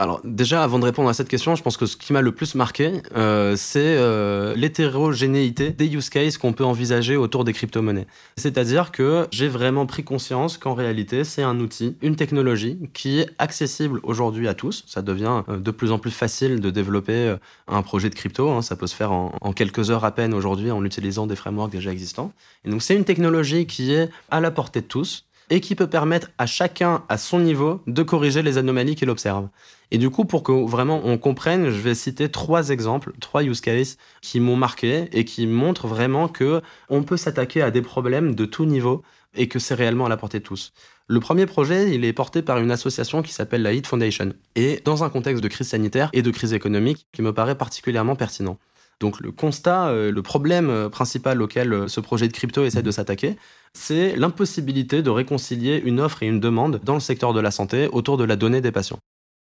Alors 0.00 0.22
déjà, 0.24 0.64
avant 0.64 0.78
de 0.78 0.86
répondre 0.86 1.10
à 1.10 1.12
cette 1.12 1.28
question, 1.28 1.56
je 1.56 1.62
pense 1.62 1.76
que 1.76 1.84
ce 1.84 1.94
qui 1.98 2.14
m'a 2.14 2.22
le 2.22 2.32
plus 2.32 2.54
marqué, 2.54 3.02
euh, 3.16 3.54
c'est 3.54 3.98
euh, 3.98 4.54
l'hétérogénéité 4.56 5.72
des 5.72 5.94
use 5.94 6.08
cases 6.08 6.38
qu'on 6.38 6.54
peut 6.54 6.64
envisager 6.64 7.16
autour 7.16 7.44
des 7.44 7.52
crypto-monnaies. 7.52 8.06
C'est-à-dire 8.38 8.92
que 8.92 9.28
j'ai 9.30 9.48
vraiment 9.48 9.84
pris 9.84 10.02
conscience 10.02 10.56
qu'en 10.56 10.72
réalité, 10.72 11.22
c'est 11.22 11.42
un 11.42 11.60
outil, 11.60 11.98
une 12.00 12.16
technologie 12.16 12.78
qui 12.94 13.20
est 13.20 13.28
accessible 13.38 14.00
aujourd'hui 14.02 14.48
à 14.48 14.54
tous. 14.54 14.84
Ça 14.86 15.02
devient 15.02 15.42
euh, 15.50 15.58
de 15.58 15.70
plus 15.70 15.92
en 15.92 15.98
plus 15.98 16.10
facile 16.10 16.60
de 16.60 16.70
développer 16.70 17.36
un 17.68 17.82
projet 17.82 18.08
de 18.08 18.14
crypto. 18.14 18.50
Hein. 18.50 18.62
Ça 18.62 18.76
peut 18.76 18.86
se 18.86 18.96
faire 18.96 19.12
en, 19.12 19.34
en 19.42 19.52
quelques 19.52 19.90
heures 19.90 20.06
à 20.06 20.12
peine 20.12 20.32
aujourd'hui 20.32 20.70
en 20.70 20.82
utilisant 20.82 21.26
des 21.26 21.36
frameworks 21.36 21.72
déjà 21.72 21.92
existants. 21.92 22.32
Et 22.64 22.70
donc 22.70 22.80
c'est 22.80 22.96
une 22.96 23.04
technologie 23.04 23.66
qui 23.66 23.92
est 23.92 24.08
à 24.30 24.40
la 24.40 24.50
portée 24.50 24.80
de 24.80 24.86
tous 24.86 25.26
et 25.50 25.60
qui 25.60 25.74
peut 25.74 25.88
permettre 25.88 26.30
à 26.38 26.46
chacun, 26.46 27.02
à 27.08 27.18
son 27.18 27.40
niveau, 27.40 27.82
de 27.86 28.02
corriger 28.02 28.40
les 28.42 28.56
anomalies 28.56 28.94
qu'il 28.94 29.10
observe. 29.10 29.48
Et 29.90 29.98
du 29.98 30.10
coup, 30.10 30.24
pour 30.24 30.42
que 30.42 30.52
vraiment 30.52 31.02
on 31.04 31.18
comprenne, 31.18 31.70
je 31.70 31.80
vais 31.80 31.94
citer 31.94 32.28
trois 32.28 32.70
exemples, 32.70 33.12
trois 33.20 33.42
use 33.42 33.60
cases 33.60 33.96
qui 34.22 34.40
m'ont 34.40 34.56
marqué 34.56 35.08
et 35.12 35.24
qui 35.24 35.46
montrent 35.46 35.88
vraiment 35.88 36.28
que 36.28 36.60
on 36.88 37.02
peut 37.02 37.16
s'attaquer 37.16 37.62
à 37.62 37.70
des 37.70 37.82
problèmes 37.82 38.34
de 38.34 38.44
tout 38.44 38.66
niveau 38.66 39.02
et 39.34 39.48
que 39.48 39.58
c'est 39.58 39.74
réellement 39.74 40.06
à 40.06 40.08
la 40.08 40.16
portée 40.16 40.38
de 40.38 40.44
tous. 40.44 40.72
Le 41.06 41.20
premier 41.20 41.46
projet, 41.46 41.92
il 41.92 42.04
est 42.04 42.12
porté 42.12 42.42
par 42.42 42.58
une 42.58 42.70
association 42.70 43.22
qui 43.22 43.32
s'appelle 43.32 43.62
la 43.62 43.72
HIT 43.72 43.86
Foundation 43.86 44.32
et 44.54 44.80
dans 44.84 45.02
un 45.02 45.10
contexte 45.10 45.42
de 45.42 45.48
crise 45.48 45.68
sanitaire 45.68 46.10
et 46.12 46.22
de 46.22 46.30
crise 46.30 46.52
économique 46.52 47.06
qui 47.12 47.22
me 47.22 47.32
paraît 47.32 47.58
particulièrement 47.58 48.16
pertinent. 48.16 48.58
Donc 49.00 49.20
le 49.20 49.32
constat, 49.32 49.88
euh, 49.88 50.12
le 50.12 50.22
problème 50.22 50.68
euh, 50.68 50.88
principal 50.90 51.40
auquel 51.40 51.72
euh, 51.72 51.88
ce 51.88 52.00
projet 52.00 52.28
de 52.28 52.32
crypto 52.32 52.64
essaie 52.64 52.82
de 52.82 52.90
s'attaquer, 52.90 53.36
c'est 53.72 54.14
l'impossibilité 54.14 55.02
de 55.02 55.10
réconcilier 55.10 55.80
une 55.84 56.00
offre 56.00 56.22
et 56.22 56.26
une 56.26 56.38
demande 56.38 56.80
dans 56.84 56.94
le 56.94 57.00
secteur 57.00 57.32
de 57.32 57.40
la 57.40 57.50
santé 57.50 57.88
autour 57.92 58.18
de 58.18 58.24
la 58.24 58.36
donnée 58.36 58.60
des 58.60 58.72
patients. 58.72 58.98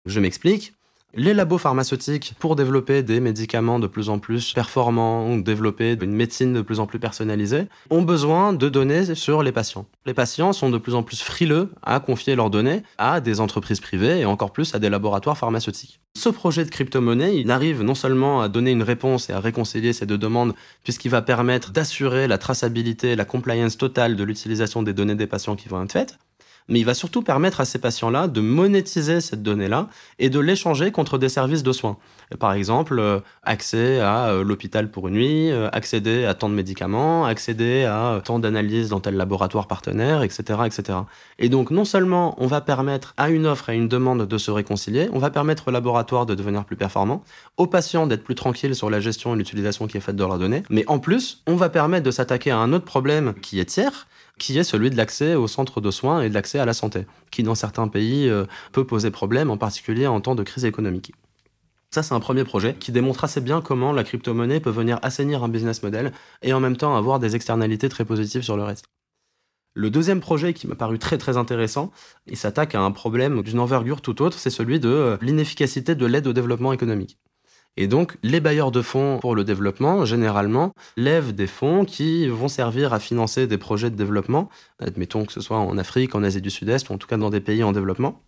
Je 0.06 0.20
m'explique. 0.20 0.74
Les 1.14 1.32
labos 1.32 1.56
pharmaceutiques, 1.56 2.34
pour 2.38 2.56
développer 2.56 3.02
des 3.02 3.20
médicaments 3.20 3.78
de 3.78 3.86
plus 3.86 4.10
en 4.10 4.18
plus 4.18 4.52
performants 4.52 5.32
ou 5.32 5.40
développer 5.40 5.96
une 5.98 6.12
médecine 6.12 6.52
de 6.52 6.60
plus 6.60 6.78
en 6.78 6.86
plus 6.86 6.98
personnalisée, 6.98 7.68
ont 7.88 8.02
besoin 8.02 8.52
de 8.52 8.68
données 8.68 9.14
sur 9.14 9.42
les 9.42 9.52
patients. 9.52 9.87
Les 10.04 10.12
patients 10.12 10.52
sont 10.52 10.68
de 10.68 10.76
plus 10.76 10.94
en 10.94 11.02
plus 11.02 11.23
frileux 11.23 11.70
à 11.82 12.00
confier 12.00 12.34
leurs 12.34 12.50
données 12.50 12.82
à 12.99 13.20
des 13.20 13.40
entreprises 13.40 13.80
privées 13.80 14.20
et 14.20 14.25
encore 14.26 14.52
plus 14.52 14.75
à 14.75 14.78
des 14.78 14.90
laboratoires 14.90 15.38
pharmaceutiques. 15.38 16.00
Ce 16.18 16.28
projet 16.28 16.66
de 16.66 16.70
crypto-monnaie, 16.70 17.38
il 17.38 17.50
arrive 17.50 17.82
non 17.82 17.94
seulement 17.94 18.42
à 18.42 18.49
donner 18.49 18.73
une 18.73 18.82
réponse 18.82 19.30
et 19.30 19.32
à 19.32 19.40
réconcilier 19.40 19.94
ces 19.94 20.04
deux 20.04 20.18
demandes, 20.18 20.54
puisqu'il 20.82 21.11
va 21.11 21.23
permettre 21.23 21.70
d'assurer 21.70 22.28
la 22.28 22.37
traçabilité 22.37 23.12
et 23.12 23.16
la 23.16 23.25
compliance 23.25 23.78
totale 23.78 24.16
de 24.16 24.25
l'utilisation 24.25 24.82
des 24.82 24.92
données 24.92 25.14
des 25.14 25.26
patients 25.26 25.56
qui 25.56 25.68
vont 25.68 25.82
être 25.82 25.92
faites, 25.92 26.18
mais 26.68 26.80
il 26.80 26.85
va 26.85 26.94
surtout 26.94 27.23
permettre 27.23 27.61
à 27.61 27.64
ces 27.64 27.78
patients-là 27.78 28.28
de 28.28 28.40
monétiser 28.40 29.21
cette 29.21 29.42
donnée-là 29.42 29.88
et 30.18 30.30
de 30.30 30.40
l'échanger 30.40 30.90
contre 30.92 31.18
des 31.18 31.28
services 31.28 31.62
de 31.62 31.73
soins. 31.73 31.99
Par 32.38 32.52
exemple, 32.54 32.99
euh, 32.99 33.21
accès 33.42 34.00
à 34.00 34.28
euh, 34.28 34.44
l'hôpital 34.44 34.90
pour 34.90 35.09
une 35.09 35.14
nuit, 35.14 35.50
euh, 35.50 35.68
accéder 35.73 36.25
à 36.25 36.35
tant 36.35 36.49
de 36.49 36.54
médicaments, 36.54 37.26
accéder 37.26 37.85
à 37.85 38.21
tant 38.25 38.38
d'analyses 38.38 38.88
dans 38.88 39.00
tel 39.00 39.16
laboratoire 39.16 39.68
partenaire, 39.68 40.23
etc., 40.23 40.61
etc. 40.64 40.99
Et 41.38 41.49
donc, 41.49 41.71
non 41.71 41.85
seulement 41.85 42.35
on 42.38 42.47
va 42.47 42.61
permettre 42.61 43.14
à 43.16 43.28
une 43.28 43.47
offre 43.47 43.68
et 43.68 43.73
à 43.73 43.75
une 43.75 43.88
demande 43.88 44.26
de 44.26 44.38
se 44.38 44.50
réconcilier, 44.50 45.09
on 45.12 45.18
va 45.18 45.30
permettre 45.30 45.68
au 45.68 45.71
laboratoire 45.71 46.26
de 46.26 46.35
devenir 46.35 46.64
plus 46.64 46.76
performant, 46.76 47.23
aux 47.56 47.66
patients 47.66 48.06
d'être 48.06 48.25
plus 48.25 48.35
tranquilles 48.35 48.75
sur 48.75 48.88
la 48.88 49.00
gestion 49.00 49.35
et 49.35 49.38
l'utilisation 49.38 49.87
qui 49.87 49.99
est 49.99 50.00
faite 50.00 50.16
de 50.16 50.25
leurs 50.25 50.38
données, 50.38 50.62
mais 50.71 50.85
en 50.88 50.99
plus, 50.99 51.42
on 51.47 51.56
va 51.56 51.68
permettre 51.68 52.04
de 52.04 52.11
s'attaquer 52.11 52.50
à 52.50 52.59
un 52.59 52.73
autre 52.73 52.85
problème 52.85 53.35
qui 53.35 53.61
est 53.61 53.66
tiers, 53.66 54.06
qui 54.38 54.59
est 54.59 54.64
celui 54.64 54.91
de 54.91 54.97
l'accès 54.97 55.35
aux 55.35 55.47
centres 55.47 55.81
de 55.81 55.91
soins 55.91 56.23
et 56.23 56.29
de 56.29 56.35
l'accès 56.35 56.59
à 56.59 56.64
la 56.64 56.75
santé, 56.75 57.07
qui 57.31 57.43
dans 57.43 57.55
certains 57.55 57.88
pays 57.88 58.29
euh, 58.29 58.45
peut 58.73 58.87
poser 58.87 59.11
problème, 59.11 59.50
en 59.50 59.57
particulier 59.57 60.07
en 60.07 60.21
temps 60.21 60.35
de 60.35 60.43
crise 60.43 60.64
économique. 60.64 61.12
Ça, 61.95 62.03
c'est 62.03 62.14
un 62.14 62.21
premier 62.21 62.43
projet 62.43 62.75
qui 62.75 62.91
démontre 62.91 63.23
assez 63.23 63.41
bien 63.41 63.61
comment 63.61 63.93
la 63.93 64.03
crypto-monnaie 64.03 64.59
peut 64.59 64.71
venir 64.71 64.99
assainir 65.03 65.45
un 65.45 65.49
business 65.49 65.83
model 65.83 66.12
et 66.43 66.53
en 66.53 66.59
même 66.59 66.76
temps 66.76 66.97
avoir 66.97 67.21
des 67.21 67.37
externalités 67.37 67.88
très 67.88 68.05
positives 68.05 68.43
sur 68.43 68.57
le 68.57 68.64
reste. 68.64 68.87
Le 69.75 69.91
deuxième 69.91 70.21
projet 70.21 70.55
qui 70.55 70.67
m'a 70.67 70.75
paru 70.75 70.99
très 70.99 71.19
très 71.19 71.37
intéressant, 71.37 71.93
il 72.26 72.37
s'attaque 72.37 72.75
à 72.75 72.81
un 72.81 72.91
problème 72.91 73.43
d'une 73.43 73.61
envergure 73.61 74.00
tout 74.00 74.23
autre, 74.23 74.38
c'est 74.38 74.50
celui 74.50 74.81
de 74.81 74.88
euh, 74.88 75.17
l'inefficacité 75.21 75.95
de 75.95 76.07
l'aide 76.07 76.26
au 76.26 76.33
développement 76.33 76.73
économique. 76.73 77.19
Et 77.76 77.88
donc, 77.88 78.16
les 78.23 78.40
bailleurs 78.40 78.71
de 78.71 78.83
fonds 78.83 79.19
pour 79.21 79.35
le 79.35 79.43
développement, 79.43 80.04
généralement, 80.04 80.75
lèvent 80.97 81.35
des 81.35 81.49
fonds 81.49 81.85
qui 81.85 82.28
vont 82.28 82.47
servir 82.47 82.93
à 82.93 83.00
financer 83.00 83.49
des 83.49 83.59
projets 83.59 83.90
de 83.90 83.97
développement, 83.97 84.49
admettons 84.78 85.25
que 85.25 85.33
ce 85.33 85.40
soit 85.40 85.59
en 85.59 85.76
Afrique, 85.76 86.14
en 86.14 86.23
Asie 86.23 86.40
du 86.40 86.50
Sud-Est, 86.50 86.88
ou 86.88 86.93
en 86.93 86.99
tout 86.99 87.09
cas 87.09 87.16
dans 87.16 87.31
des 87.31 87.40
pays 87.40 87.64
en 87.64 87.73
développement, 87.73 88.23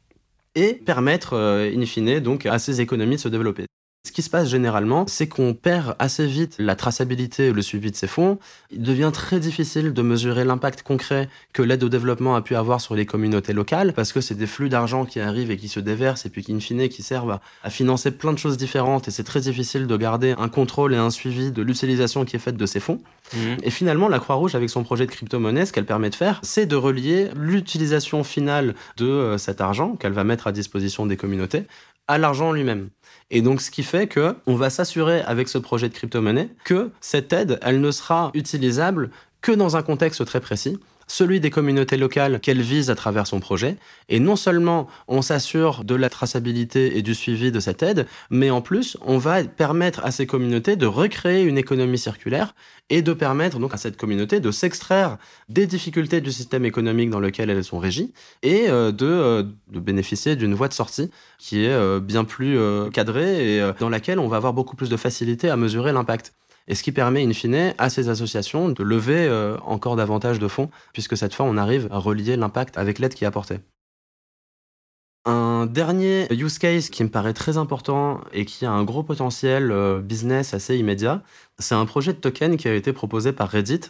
et 0.56 0.74
permettre, 0.74 1.34
euh, 1.34 1.70
in 1.72 1.86
fine, 1.86 2.18
donc, 2.18 2.46
à 2.46 2.58
ces 2.58 2.80
économies 2.80 3.16
de 3.16 3.20
se 3.20 3.28
développer. 3.28 3.66
Ce 4.06 4.12
qui 4.12 4.22
se 4.22 4.30
passe 4.30 4.48
généralement, 4.48 5.04
c'est 5.08 5.26
qu'on 5.26 5.52
perd 5.52 5.96
assez 5.98 6.28
vite 6.28 6.54
la 6.60 6.76
traçabilité 6.76 7.46
et 7.46 7.52
le 7.52 7.60
suivi 7.60 7.90
de 7.90 7.96
ces 7.96 8.06
fonds. 8.06 8.38
Il 8.70 8.82
devient 8.82 9.10
très 9.12 9.40
difficile 9.40 9.92
de 9.92 10.00
mesurer 10.00 10.44
l'impact 10.44 10.82
concret 10.82 11.28
que 11.52 11.60
l'aide 11.60 11.82
au 11.82 11.88
développement 11.88 12.36
a 12.36 12.40
pu 12.40 12.54
avoir 12.54 12.80
sur 12.80 12.94
les 12.94 13.04
communautés 13.04 13.52
locales, 13.52 13.92
parce 13.94 14.12
que 14.12 14.20
c'est 14.20 14.36
des 14.36 14.46
flux 14.46 14.68
d'argent 14.68 15.06
qui 15.06 15.18
arrivent 15.18 15.50
et 15.50 15.56
qui 15.56 15.66
se 15.66 15.80
déversent, 15.80 16.24
et 16.24 16.30
puis 16.30 16.44
qui, 16.44 16.52
in 16.52 16.60
fine, 16.60 16.88
qui 16.88 17.02
servent 17.02 17.40
à, 17.64 17.68
financer 17.68 18.12
plein 18.12 18.32
de 18.32 18.38
choses 18.38 18.56
différentes, 18.56 19.08
et 19.08 19.10
c'est 19.10 19.24
très 19.24 19.40
difficile 19.40 19.88
de 19.88 19.96
garder 19.96 20.36
un 20.38 20.48
contrôle 20.48 20.94
et 20.94 20.98
un 20.98 21.10
suivi 21.10 21.50
de 21.50 21.62
l'utilisation 21.62 22.24
qui 22.24 22.36
est 22.36 22.38
faite 22.38 22.56
de 22.56 22.66
ces 22.66 22.78
fonds. 22.78 23.00
Mmh. 23.34 23.38
Et 23.64 23.70
finalement, 23.70 24.06
la 24.06 24.20
Croix-Rouge, 24.20 24.54
avec 24.54 24.70
son 24.70 24.84
projet 24.84 25.06
de 25.06 25.10
crypto-monnaie, 25.10 25.66
ce 25.66 25.72
qu'elle 25.72 25.84
permet 25.84 26.10
de 26.10 26.14
faire, 26.14 26.38
c'est 26.44 26.66
de 26.66 26.76
relier 26.76 27.28
l'utilisation 27.34 28.22
finale 28.22 28.76
de 28.98 29.06
euh, 29.06 29.36
cet 29.36 29.60
argent 29.60 29.96
qu'elle 29.96 30.12
va 30.12 30.22
mettre 30.22 30.46
à 30.46 30.52
disposition 30.52 31.06
des 31.06 31.16
communautés 31.16 31.64
à 32.08 32.18
l'argent 32.18 32.52
lui-même. 32.52 32.88
Et 33.30 33.42
donc, 33.42 33.60
ce 33.60 33.70
qui 33.70 33.82
fait 33.82 34.06
que 34.06 34.36
on 34.46 34.54
va 34.54 34.70
s'assurer 34.70 35.20
avec 35.22 35.48
ce 35.48 35.58
projet 35.58 35.88
de 35.88 35.94
crypto-monnaie 35.94 36.50
que 36.64 36.90
cette 37.00 37.32
aide, 37.32 37.58
elle 37.62 37.80
ne 37.80 37.90
sera 37.90 38.30
utilisable 38.34 39.10
que 39.40 39.52
dans 39.52 39.76
un 39.76 39.82
contexte 39.82 40.24
très 40.24 40.40
précis 40.40 40.78
celui 41.06 41.40
des 41.40 41.50
communautés 41.50 41.96
locales 41.96 42.40
qu'elle 42.40 42.60
vise 42.60 42.90
à 42.90 42.94
travers 42.94 43.26
son 43.26 43.40
projet. 43.40 43.76
Et 44.08 44.20
non 44.20 44.36
seulement 44.36 44.88
on 45.08 45.22
s'assure 45.22 45.84
de 45.84 45.94
la 45.94 46.10
traçabilité 46.10 46.98
et 46.98 47.02
du 47.02 47.14
suivi 47.14 47.52
de 47.52 47.60
cette 47.60 47.82
aide, 47.82 48.06
mais 48.30 48.50
en 48.50 48.60
plus 48.60 48.96
on 49.02 49.18
va 49.18 49.44
permettre 49.44 50.04
à 50.04 50.10
ces 50.10 50.26
communautés 50.26 50.76
de 50.76 50.86
recréer 50.86 51.42
une 51.42 51.58
économie 51.58 51.98
circulaire 51.98 52.54
et 52.88 53.02
de 53.02 53.12
permettre 53.12 53.58
donc 53.58 53.74
à 53.74 53.76
cette 53.76 53.96
communauté 53.96 54.40
de 54.40 54.50
s'extraire 54.50 55.18
des 55.48 55.66
difficultés 55.66 56.20
du 56.20 56.30
système 56.30 56.64
économique 56.64 57.10
dans 57.10 57.20
lequel 57.20 57.50
elles 57.50 57.64
sont 57.64 57.78
régies 57.78 58.12
et 58.42 58.68
euh, 58.68 58.92
de, 58.92 59.06
euh, 59.06 59.42
de 59.68 59.80
bénéficier 59.80 60.36
d'une 60.36 60.54
voie 60.54 60.68
de 60.68 60.72
sortie 60.72 61.10
qui 61.38 61.64
est 61.64 61.72
euh, 61.72 62.00
bien 62.00 62.24
plus 62.24 62.58
cadrée 62.92 63.56
et 63.56 63.72
dans 63.80 63.88
laquelle 63.88 64.18
on 64.18 64.28
va 64.28 64.36
avoir 64.36 64.52
beaucoup 64.52 64.76
plus 64.76 64.88
de 64.88 64.96
facilité 64.96 65.50
à 65.50 65.56
mesurer 65.56 65.92
l'impact 65.92 66.32
et 66.68 66.74
ce 66.74 66.82
qui 66.82 66.92
permet 66.92 67.24
in 67.24 67.32
fine 67.32 67.74
à 67.78 67.90
ces 67.90 68.08
associations 68.08 68.68
de 68.68 68.82
lever 68.82 69.26
euh, 69.26 69.56
encore 69.64 69.96
davantage 69.96 70.38
de 70.38 70.48
fonds, 70.48 70.70
puisque 70.92 71.16
cette 71.16 71.34
fois 71.34 71.46
on 71.46 71.56
arrive 71.56 71.88
à 71.90 71.98
relier 71.98 72.36
l'impact 72.36 72.76
avec 72.78 72.98
l'aide 72.98 73.14
qui 73.14 73.24
est 73.24 73.26
apportée. 73.26 73.58
Un 75.24 75.66
dernier 75.66 76.32
use 76.32 76.58
case 76.58 76.88
qui 76.88 77.02
me 77.02 77.08
paraît 77.08 77.32
très 77.32 77.56
important 77.56 78.20
et 78.32 78.44
qui 78.44 78.64
a 78.64 78.70
un 78.70 78.84
gros 78.84 79.02
potentiel 79.02 79.72
euh, 79.72 80.00
business 80.00 80.54
assez 80.54 80.76
immédiat, 80.76 81.22
c'est 81.58 81.74
un 81.74 81.86
projet 81.86 82.12
de 82.12 82.18
token 82.18 82.56
qui 82.56 82.68
a 82.68 82.74
été 82.74 82.92
proposé 82.92 83.32
par 83.32 83.48
Reddit. 83.48 83.80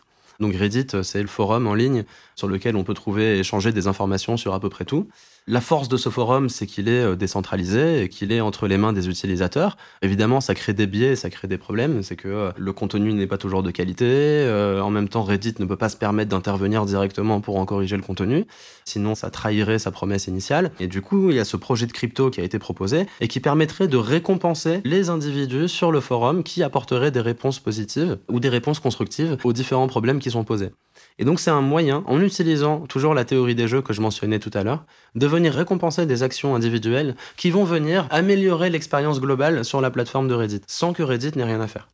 Donc 0.41 0.55
Reddit, 0.55 0.87
c'est 1.03 1.21
le 1.21 1.29
forum 1.29 1.67
en 1.67 1.75
ligne 1.75 2.05
sur 2.37 2.49
lequel 2.49 2.77
on 2.77 2.85
peut 2.85 2.95
trouver 2.95 3.37
et 3.37 3.41
échanger 3.41 3.73
des 3.73 3.87
informations 3.87 4.37
sur 4.37 4.55
à 4.55 4.61
peu 4.61 4.69
près 4.69 4.85
tout. 4.85 5.09
La 5.49 5.61
force 5.61 5.89
de 5.89 5.97
ce 5.97 6.09
forum, 6.09 6.49
c'est 6.49 6.67
qu'il 6.67 6.89
est 6.89 7.05
euh, 7.05 7.15
décentralisé 7.15 8.03
et 8.03 8.09
qu'il 8.09 8.33
est 8.33 8.41
entre 8.41 8.67
les 8.67 8.79
mains 8.79 8.93
des 8.93 9.09
utilisateurs. 9.09 9.77
Évidemment, 10.03 10.41
ça 10.41 10.57
crée 10.57 10.73
des 10.73 10.89
biais, 10.89 11.15
ça 11.15 11.31
crée 11.31 11.47
des 11.47 11.57
problèmes. 11.57 12.03
C'est 12.03 12.17
que 12.17 12.27
euh, 12.27 12.51
le 12.57 12.73
contenu 12.73 13.13
n'est 13.13 13.29
pas 13.29 13.39
toujours 13.39 13.63
de 13.63 13.71
qualité. 13.71 14.07
Euh, 14.09 14.81
en 14.81 14.91
même 14.91 15.09
temps, 15.09 15.23
Reddit 15.23 15.55
ne 15.61 15.65
peut 15.65 15.77
pas 15.77 15.89
se 15.89 15.97
permettre 15.97 16.31
d'intervenir 16.31 16.85
directement 16.85 17.41
pour 17.41 17.59
en 17.59 17.65
corriger 17.65 17.95
le 17.95 18.03
contenu. 18.03 18.45
Sinon, 18.85 19.15
ça 19.15 19.31
trahirait 19.31 19.79
sa 19.79 19.93
promesse 19.93 20.27
initiale. 20.27 20.73
Et 20.81 20.89
du 20.89 21.01
coup, 21.01 21.31
il 21.31 21.37
y 21.37 21.41
a 21.41 21.45
ce 21.45 21.57
projet 21.57 21.87
de 21.87 21.93
crypto 21.93 22.29
qui 22.29 22.41
a 22.41 22.45
été 22.45 22.59
proposé 22.59 23.07
et 23.21 23.29
qui 23.29 23.39
permettrait 23.39 23.87
de 23.87 23.99
récompenser 23.99 24.81
les 24.83 25.11
individus 25.11 25.69
sur 25.69 25.93
le 25.93 26.01
forum 26.01 26.43
qui 26.43 26.65
apporteraient 26.65 27.13
des 27.13 27.21
réponses 27.21 27.61
positives 27.61 28.19
ou 28.29 28.41
des 28.41 28.49
réponses 28.49 28.81
constructives 28.81 29.37
aux 29.45 29.53
différents 29.53 29.87
problèmes 29.87 30.19
qui 30.19 30.33
sont 30.33 30.43
posés. 30.43 30.71
Et 31.19 31.25
donc 31.25 31.41
c'est 31.41 31.51
un 31.51 31.61
moyen, 31.61 32.03
en 32.07 32.21
utilisant 32.21 32.81
toujours 32.87 33.15
la 33.15 33.25
théorie 33.25 33.55
des 33.55 33.69
jeux 33.69 33.83
que 33.83 33.93
je 33.93 34.01
mentionnais 34.01 34.39
tout 34.39 34.51
à 34.55 34.63
l'heure, 34.63 34.85
de 35.15 35.27
venir 35.27 35.53
récompenser 35.53 36.07
des 36.07 36.23
actions 36.23 36.55
individuelles 36.55 37.17
qui 37.37 37.51
vont 37.51 37.65
venir 37.65 38.07
améliorer 38.11 38.71
l'expérience 38.71 39.21
globale 39.21 39.65
sur 39.65 39.81
la 39.81 39.91
plateforme 39.91 40.29
de 40.29 40.35
Reddit, 40.35 40.63
sans 40.67 40.93
que 40.93 41.03
Reddit 41.03 41.33
n'ait 41.37 41.45
rien 41.45 41.61
à 41.61 41.67
faire. 41.67 41.89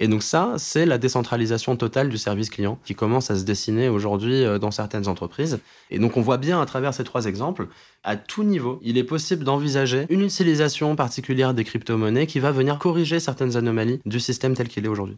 Et 0.00 0.06
donc 0.06 0.22
ça, 0.22 0.54
c'est 0.58 0.86
la 0.86 0.96
décentralisation 0.96 1.76
totale 1.76 2.08
du 2.08 2.18
service 2.18 2.50
client 2.50 2.78
qui 2.84 2.94
commence 2.94 3.30
à 3.30 3.36
se 3.36 3.44
dessiner 3.44 3.88
aujourd'hui 3.88 4.44
euh, 4.44 4.58
dans 4.58 4.70
certaines 4.70 5.08
entreprises. 5.08 5.58
Et 5.90 5.98
donc 5.98 6.16
on 6.16 6.20
voit 6.20 6.36
bien 6.38 6.60
à 6.62 6.66
travers 6.66 6.94
ces 6.94 7.02
trois 7.02 7.26
exemples, 7.26 7.66
à 8.04 8.16
tout 8.16 8.44
niveau, 8.44 8.78
il 8.82 8.96
est 8.96 9.04
possible 9.04 9.44
d'envisager 9.44 10.06
une 10.08 10.22
utilisation 10.22 10.94
particulière 10.94 11.52
des 11.52 11.64
crypto-monnaies 11.64 12.28
qui 12.28 12.38
va 12.38 12.52
venir 12.52 12.78
corriger 12.78 13.18
certaines 13.18 13.56
anomalies 13.56 14.00
du 14.06 14.20
système 14.20 14.54
tel 14.54 14.68
qu'il 14.68 14.84
est 14.84 14.88
aujourd'hui. 14.88 15.16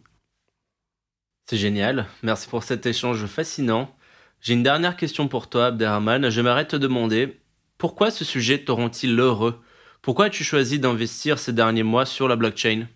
C'est 1.51 1.57
génial. 1.57 2.05
Merci 2.23 2.47
pour 2.47 2.63
cet 2.63 2.85
échange 2.85 3.25
fascinant. 3.25 3.93
J'ai 4.39 4.53
une 4.53 4.63
dernière 4.63 4.95
question 4.95 5.27
pour 5.27 5.49
toi, 5.49 5.65
Abderrahman. 5.65 6.29
J'aimerais 6.29 6.65
te 6.65 6.77
demander 6.77 7.41
pourquoi 7.77 8.09
ce 8.09 8.23
sujet 8.23 8.59
te 8.59 8.71
rend-il 8.71 9.19
heureux? 9.19 9.59
Pourquoi 10.01 10.27
as-tu 10.27 10.45
choisi 10.45 10.79
d'investir 10.79 11.39
ces 11.39 11.51
derniers 11.51 11.83
mois 11.83 12.05
sur 12.05 12.29
la 12.29 12.37
blockchain? 12.37 12.87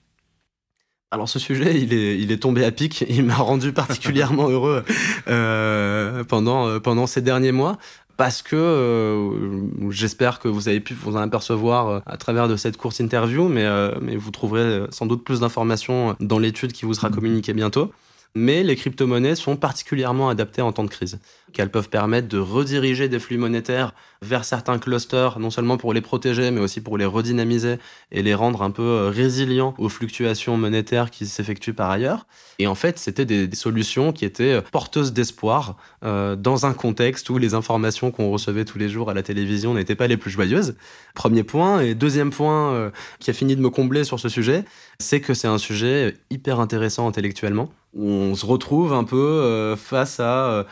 Alors 1.11 1.27
ce 1.27 1.37
sujet, 1.37 1.81
il 1.81 1.93
est, 1.93 2.17
il 2.17 2.31
est 2.31 2.37
tombé 2.37 2.63
à 2.63 2.71
pic. 2.71 3.03
Il 3.09 3.25
m'a 3.25 3.35
rendu 3.35 3.71
particulièrement 3.73 4.47
heureux 4.47 4.85
euh, 5.27 6.23
pendant, 6.23 6.69
euh, 6.69 6.79
pendant 6.79 7.07
ces 7.07 7.21
derniers 7.21 7.51
mois 7.51 7.77
parce 8.15 8.41
que 8.41 8.55
euh, 8.55 9.91
j'espère 9.91 10.39
que 10.39 10.47
vous 10.47 10.69
avez 10.69 10.79
pu 10.79 10.93
vous 10.93 11.17
en 11.17 11.19
apercevoir 11.19 12.03
à 12.05 12.15
travers 12.15 12.47
de 12.47 12.55
cette 12.55 12.77
courte 12.77 13.01
interview, 13.01 13.49
mais, 13.49 13.67
mais 13.99 14.15
vous 14.15 14.31
trouverez 14.31 14.85
sans 14.91 15.07
doute 15.07 15.25
plus 15.25 15.41
d'informations 15.41 16.15
dans 16.21 16.39
l'étude 16.39 16.71
qui 16.71 16.85
vous 16.85 16.93
sera 16.93 17.09
communiquée 17.09 17.51
bientôt 17.51 17.91
mais 18.35 18.63
les 18.63 18.75
crypto-monnaies 18.75 19.35
sont 19.35 19.55
particulièrement 19.55 20.29
adaptées 20.29 20.61
en 20.61 20.71
temps 20.71 20.83
de 20.83 20.89
crise, 20.89 21.19
qu'elles 21.55 21.71
peuvent 21.71 21.89
permettre 21.89 22.27
de 22.27 22.37
rediriger 22.37 23.07
des 23.07 23.17
flux 23.17 23.37
monétaires 23.37 23.93
vers 24.21 24.43
certains 24.43 24.77
clusters, 24.77 25.39
non 25.39 25.49
seulement 25.49 25.77
pour 25.77 25.93
les 25.93 26.01
protéger, 26.01 26.51
mais 26.51 26.59
aussi 26.59 26.81
pour 26.81 26.97
les 26.97 27.05
redynamiser 27.05 27.77
et 28.11 28.21
les 28.21 28.33
rendre 28.33 28.61
un 28.61 28.71
peu 28.71 28.83
euh, 28.83 29.09
résilients 29.09 29.73
aux 29.77 29.87
fluctuations 29.87 30.57
monétaires 30.57 31.11
qui 31.11 31.25
s'effectuent 31.25 31.73
par 31.73 31.89
ailleurs. 31.89 32.27
Et 32.59 32.67
en 32.67 32.75
fait, 32.75 32.99
c'était 32.99 33.25
des, 33.25 33.49
solutions 33.55 34.11
qui 34.11 34.25
étaient 34.25 34.55
euh, 34.55 34.61
porteuses 34.61 35.13
d'espoir 35.13 35.77
euh, 36.03 36.35
dans 36.35 36.65
un 36.65 36.73
contexte 36.73 37.29
où 37.29 37.37
les 37.37 37.53
informations 37.53 38.11
qu'on 38.11 38.29
recevait 38.31 38.65
tous 38.65 38.77
les 38.77 38.89
jours 38.89 39.09
à 39.09 39.13
la 39.13 39.23
télévision 39.23 39.73
n'étaient 39.73 39.95
pas 39.95 40.07
les 40.07 40.17
plus 40.17 40.31
joyeuses. 40.31 40.75
Premier 41.13 41.43
point. 41.43 41.79
Et 41.79 41.95
deuxième 41.95 42.31
point 42.31 42.91
qui 43.19 43.29
a 43.29 43.33
fini 43.33 43.55
de 43.55 43.61
me 43.61 43.69
combler 43.69 44.03
sur 44.03 44.19
ce 44.19 44.27
sujet, 44.27 44.65
c'est 44.99 45.21
que 45.21 45.33
c'est 45.33 45.47
un 45.47 45.57
sujet 45.57 46.17
hyper 46.29 46.59
intéressant 46.59 47.07
intellectuellement 47.07 47.71
on 47.97 48.35
se 48.35 48.45
retrouve 48.45 48.91
un 48.91 49.05
peu 49.05 49.75
face 49.77 50.19
à 50.19 50.49
euh, 50.49 50.63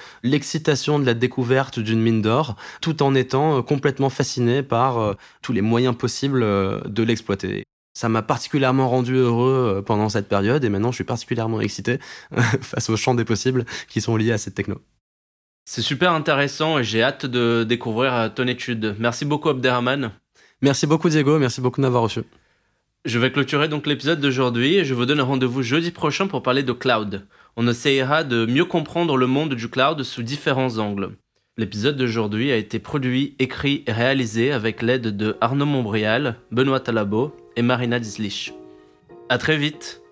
l'excitation 0.73 0.99
de 0.99 1.05
la 1.05 1.13
découverte 1.13 1.79
d'une 1.79 2.01
mine 2.01 2.21
d'or, 2.21 2.55
tout 2.81 3.03
en 3.03 3.13
étant 3.13 3.59
euh, 3.59 3.61
complètement 3.61 4.09
fasciné 4.09 4.63
par 4.63 5.15
tous 5.41 5.53
les 5.53 5.61
moyens 5.61 5.95
possibles 5.95 6.41
de 6.41 7.03
l'exploiter. 7.03 7.63
Ça 7.93 8.09
m'a 8.09 8.23
particulièrement 8.23 8.89
rendu 8.89 9.15
heureux 9.15 9.83
pendant 9.85 10.09
cette 10.09 10.27
période 10.27 10.63
et 10.63 10.69
maintenant 10.69 10.91
je 10.91 10.95
suis 10.95 11.03
particulièrement 11.03 11.61
excité 11.61 11.99
face 12.61 12.89
aux 12.89 12.97
champs 12.97 13.13
des 13.13 13.25
possibles 13.25 13.65
qui 13.87 14.01
sont 14.01 14.17
liés 14.17 14.31
à 14.31 14.37
cette 14.39 14.55
techno. 14.55 14.81
C'est 15.65 15.83
super 15.83 16.11
intéressant 16.11 16.79
et 16.79 16.83
j'ai 16.83 17.03
hâte 17.03 17.27
de 17.27 17.63
découvrir 17.63 18.33
ton 18.33 18.47
étude. 18.47 18.95
Merci 18.99 19.25
beaucoup 19.25 19.49
Abderrahman. 19.49 20.11
Merci 20.61 20.87
beaucoup 20.87 21.09
Diego, 21.09 21.37
merci 21.37 21.61
beaucoup 21.61 21.81
de 21.81 21.85
m'avoir 21.85 22.03
reçu. 22.03 22.21
Je 23.05 23.19
vais 23.19 23.31
clôturer 23.31 23.67
donc 23.67 23.85
l'épisode 23.85 24.19
d'aujourd'hui 24.21 24.75
et 24.75 24.85
je 24.85 24.93
vous 24.93 25.05
donne 25.05 25.21
rendez-vous 25.21 25.61
jeudi 25.61 25.91
prochain 25.91 26.25
pour 26.25 26.41
parler 26.41 26.63
de 26.63 26.71
cloud. 26.71 27.27
On 27.55 27.67
essayera 27.67 28.23
de 28.23 28.45
mieux 28.45 28.65
comprendre 28.65 29.15
le 29.15 29.27
monde 29.27 29.53
du 29.53 29.69
cloud 29.69 30.01
sous 30.03 30.23
différents 30.23 30.77
angles. 30.77 31.11
L'épisode 31.57 31.97
d'aujourd'hui 31.97 32.51
a 32.51 32.57
été 32.57 32.79
produit, 32.79 33.35
écrit 33.37 33.83
et 33.85 33.91
réalisé 33.91 34.51
avec 34.51 34.81
l'aide 34.81 35.15
de 35.15 35.37
Arnaud 35.39 35.67
Montbrial, 35.67 36.37
Benoît 36.51 36.79
Talabo 36.79 37.35
et 37.55 37.61
Marina 37.61 37.99
Dislich. 37.99 38.53
À 39.29 39.37
très 39.37 39.57
vite 39.57 40.02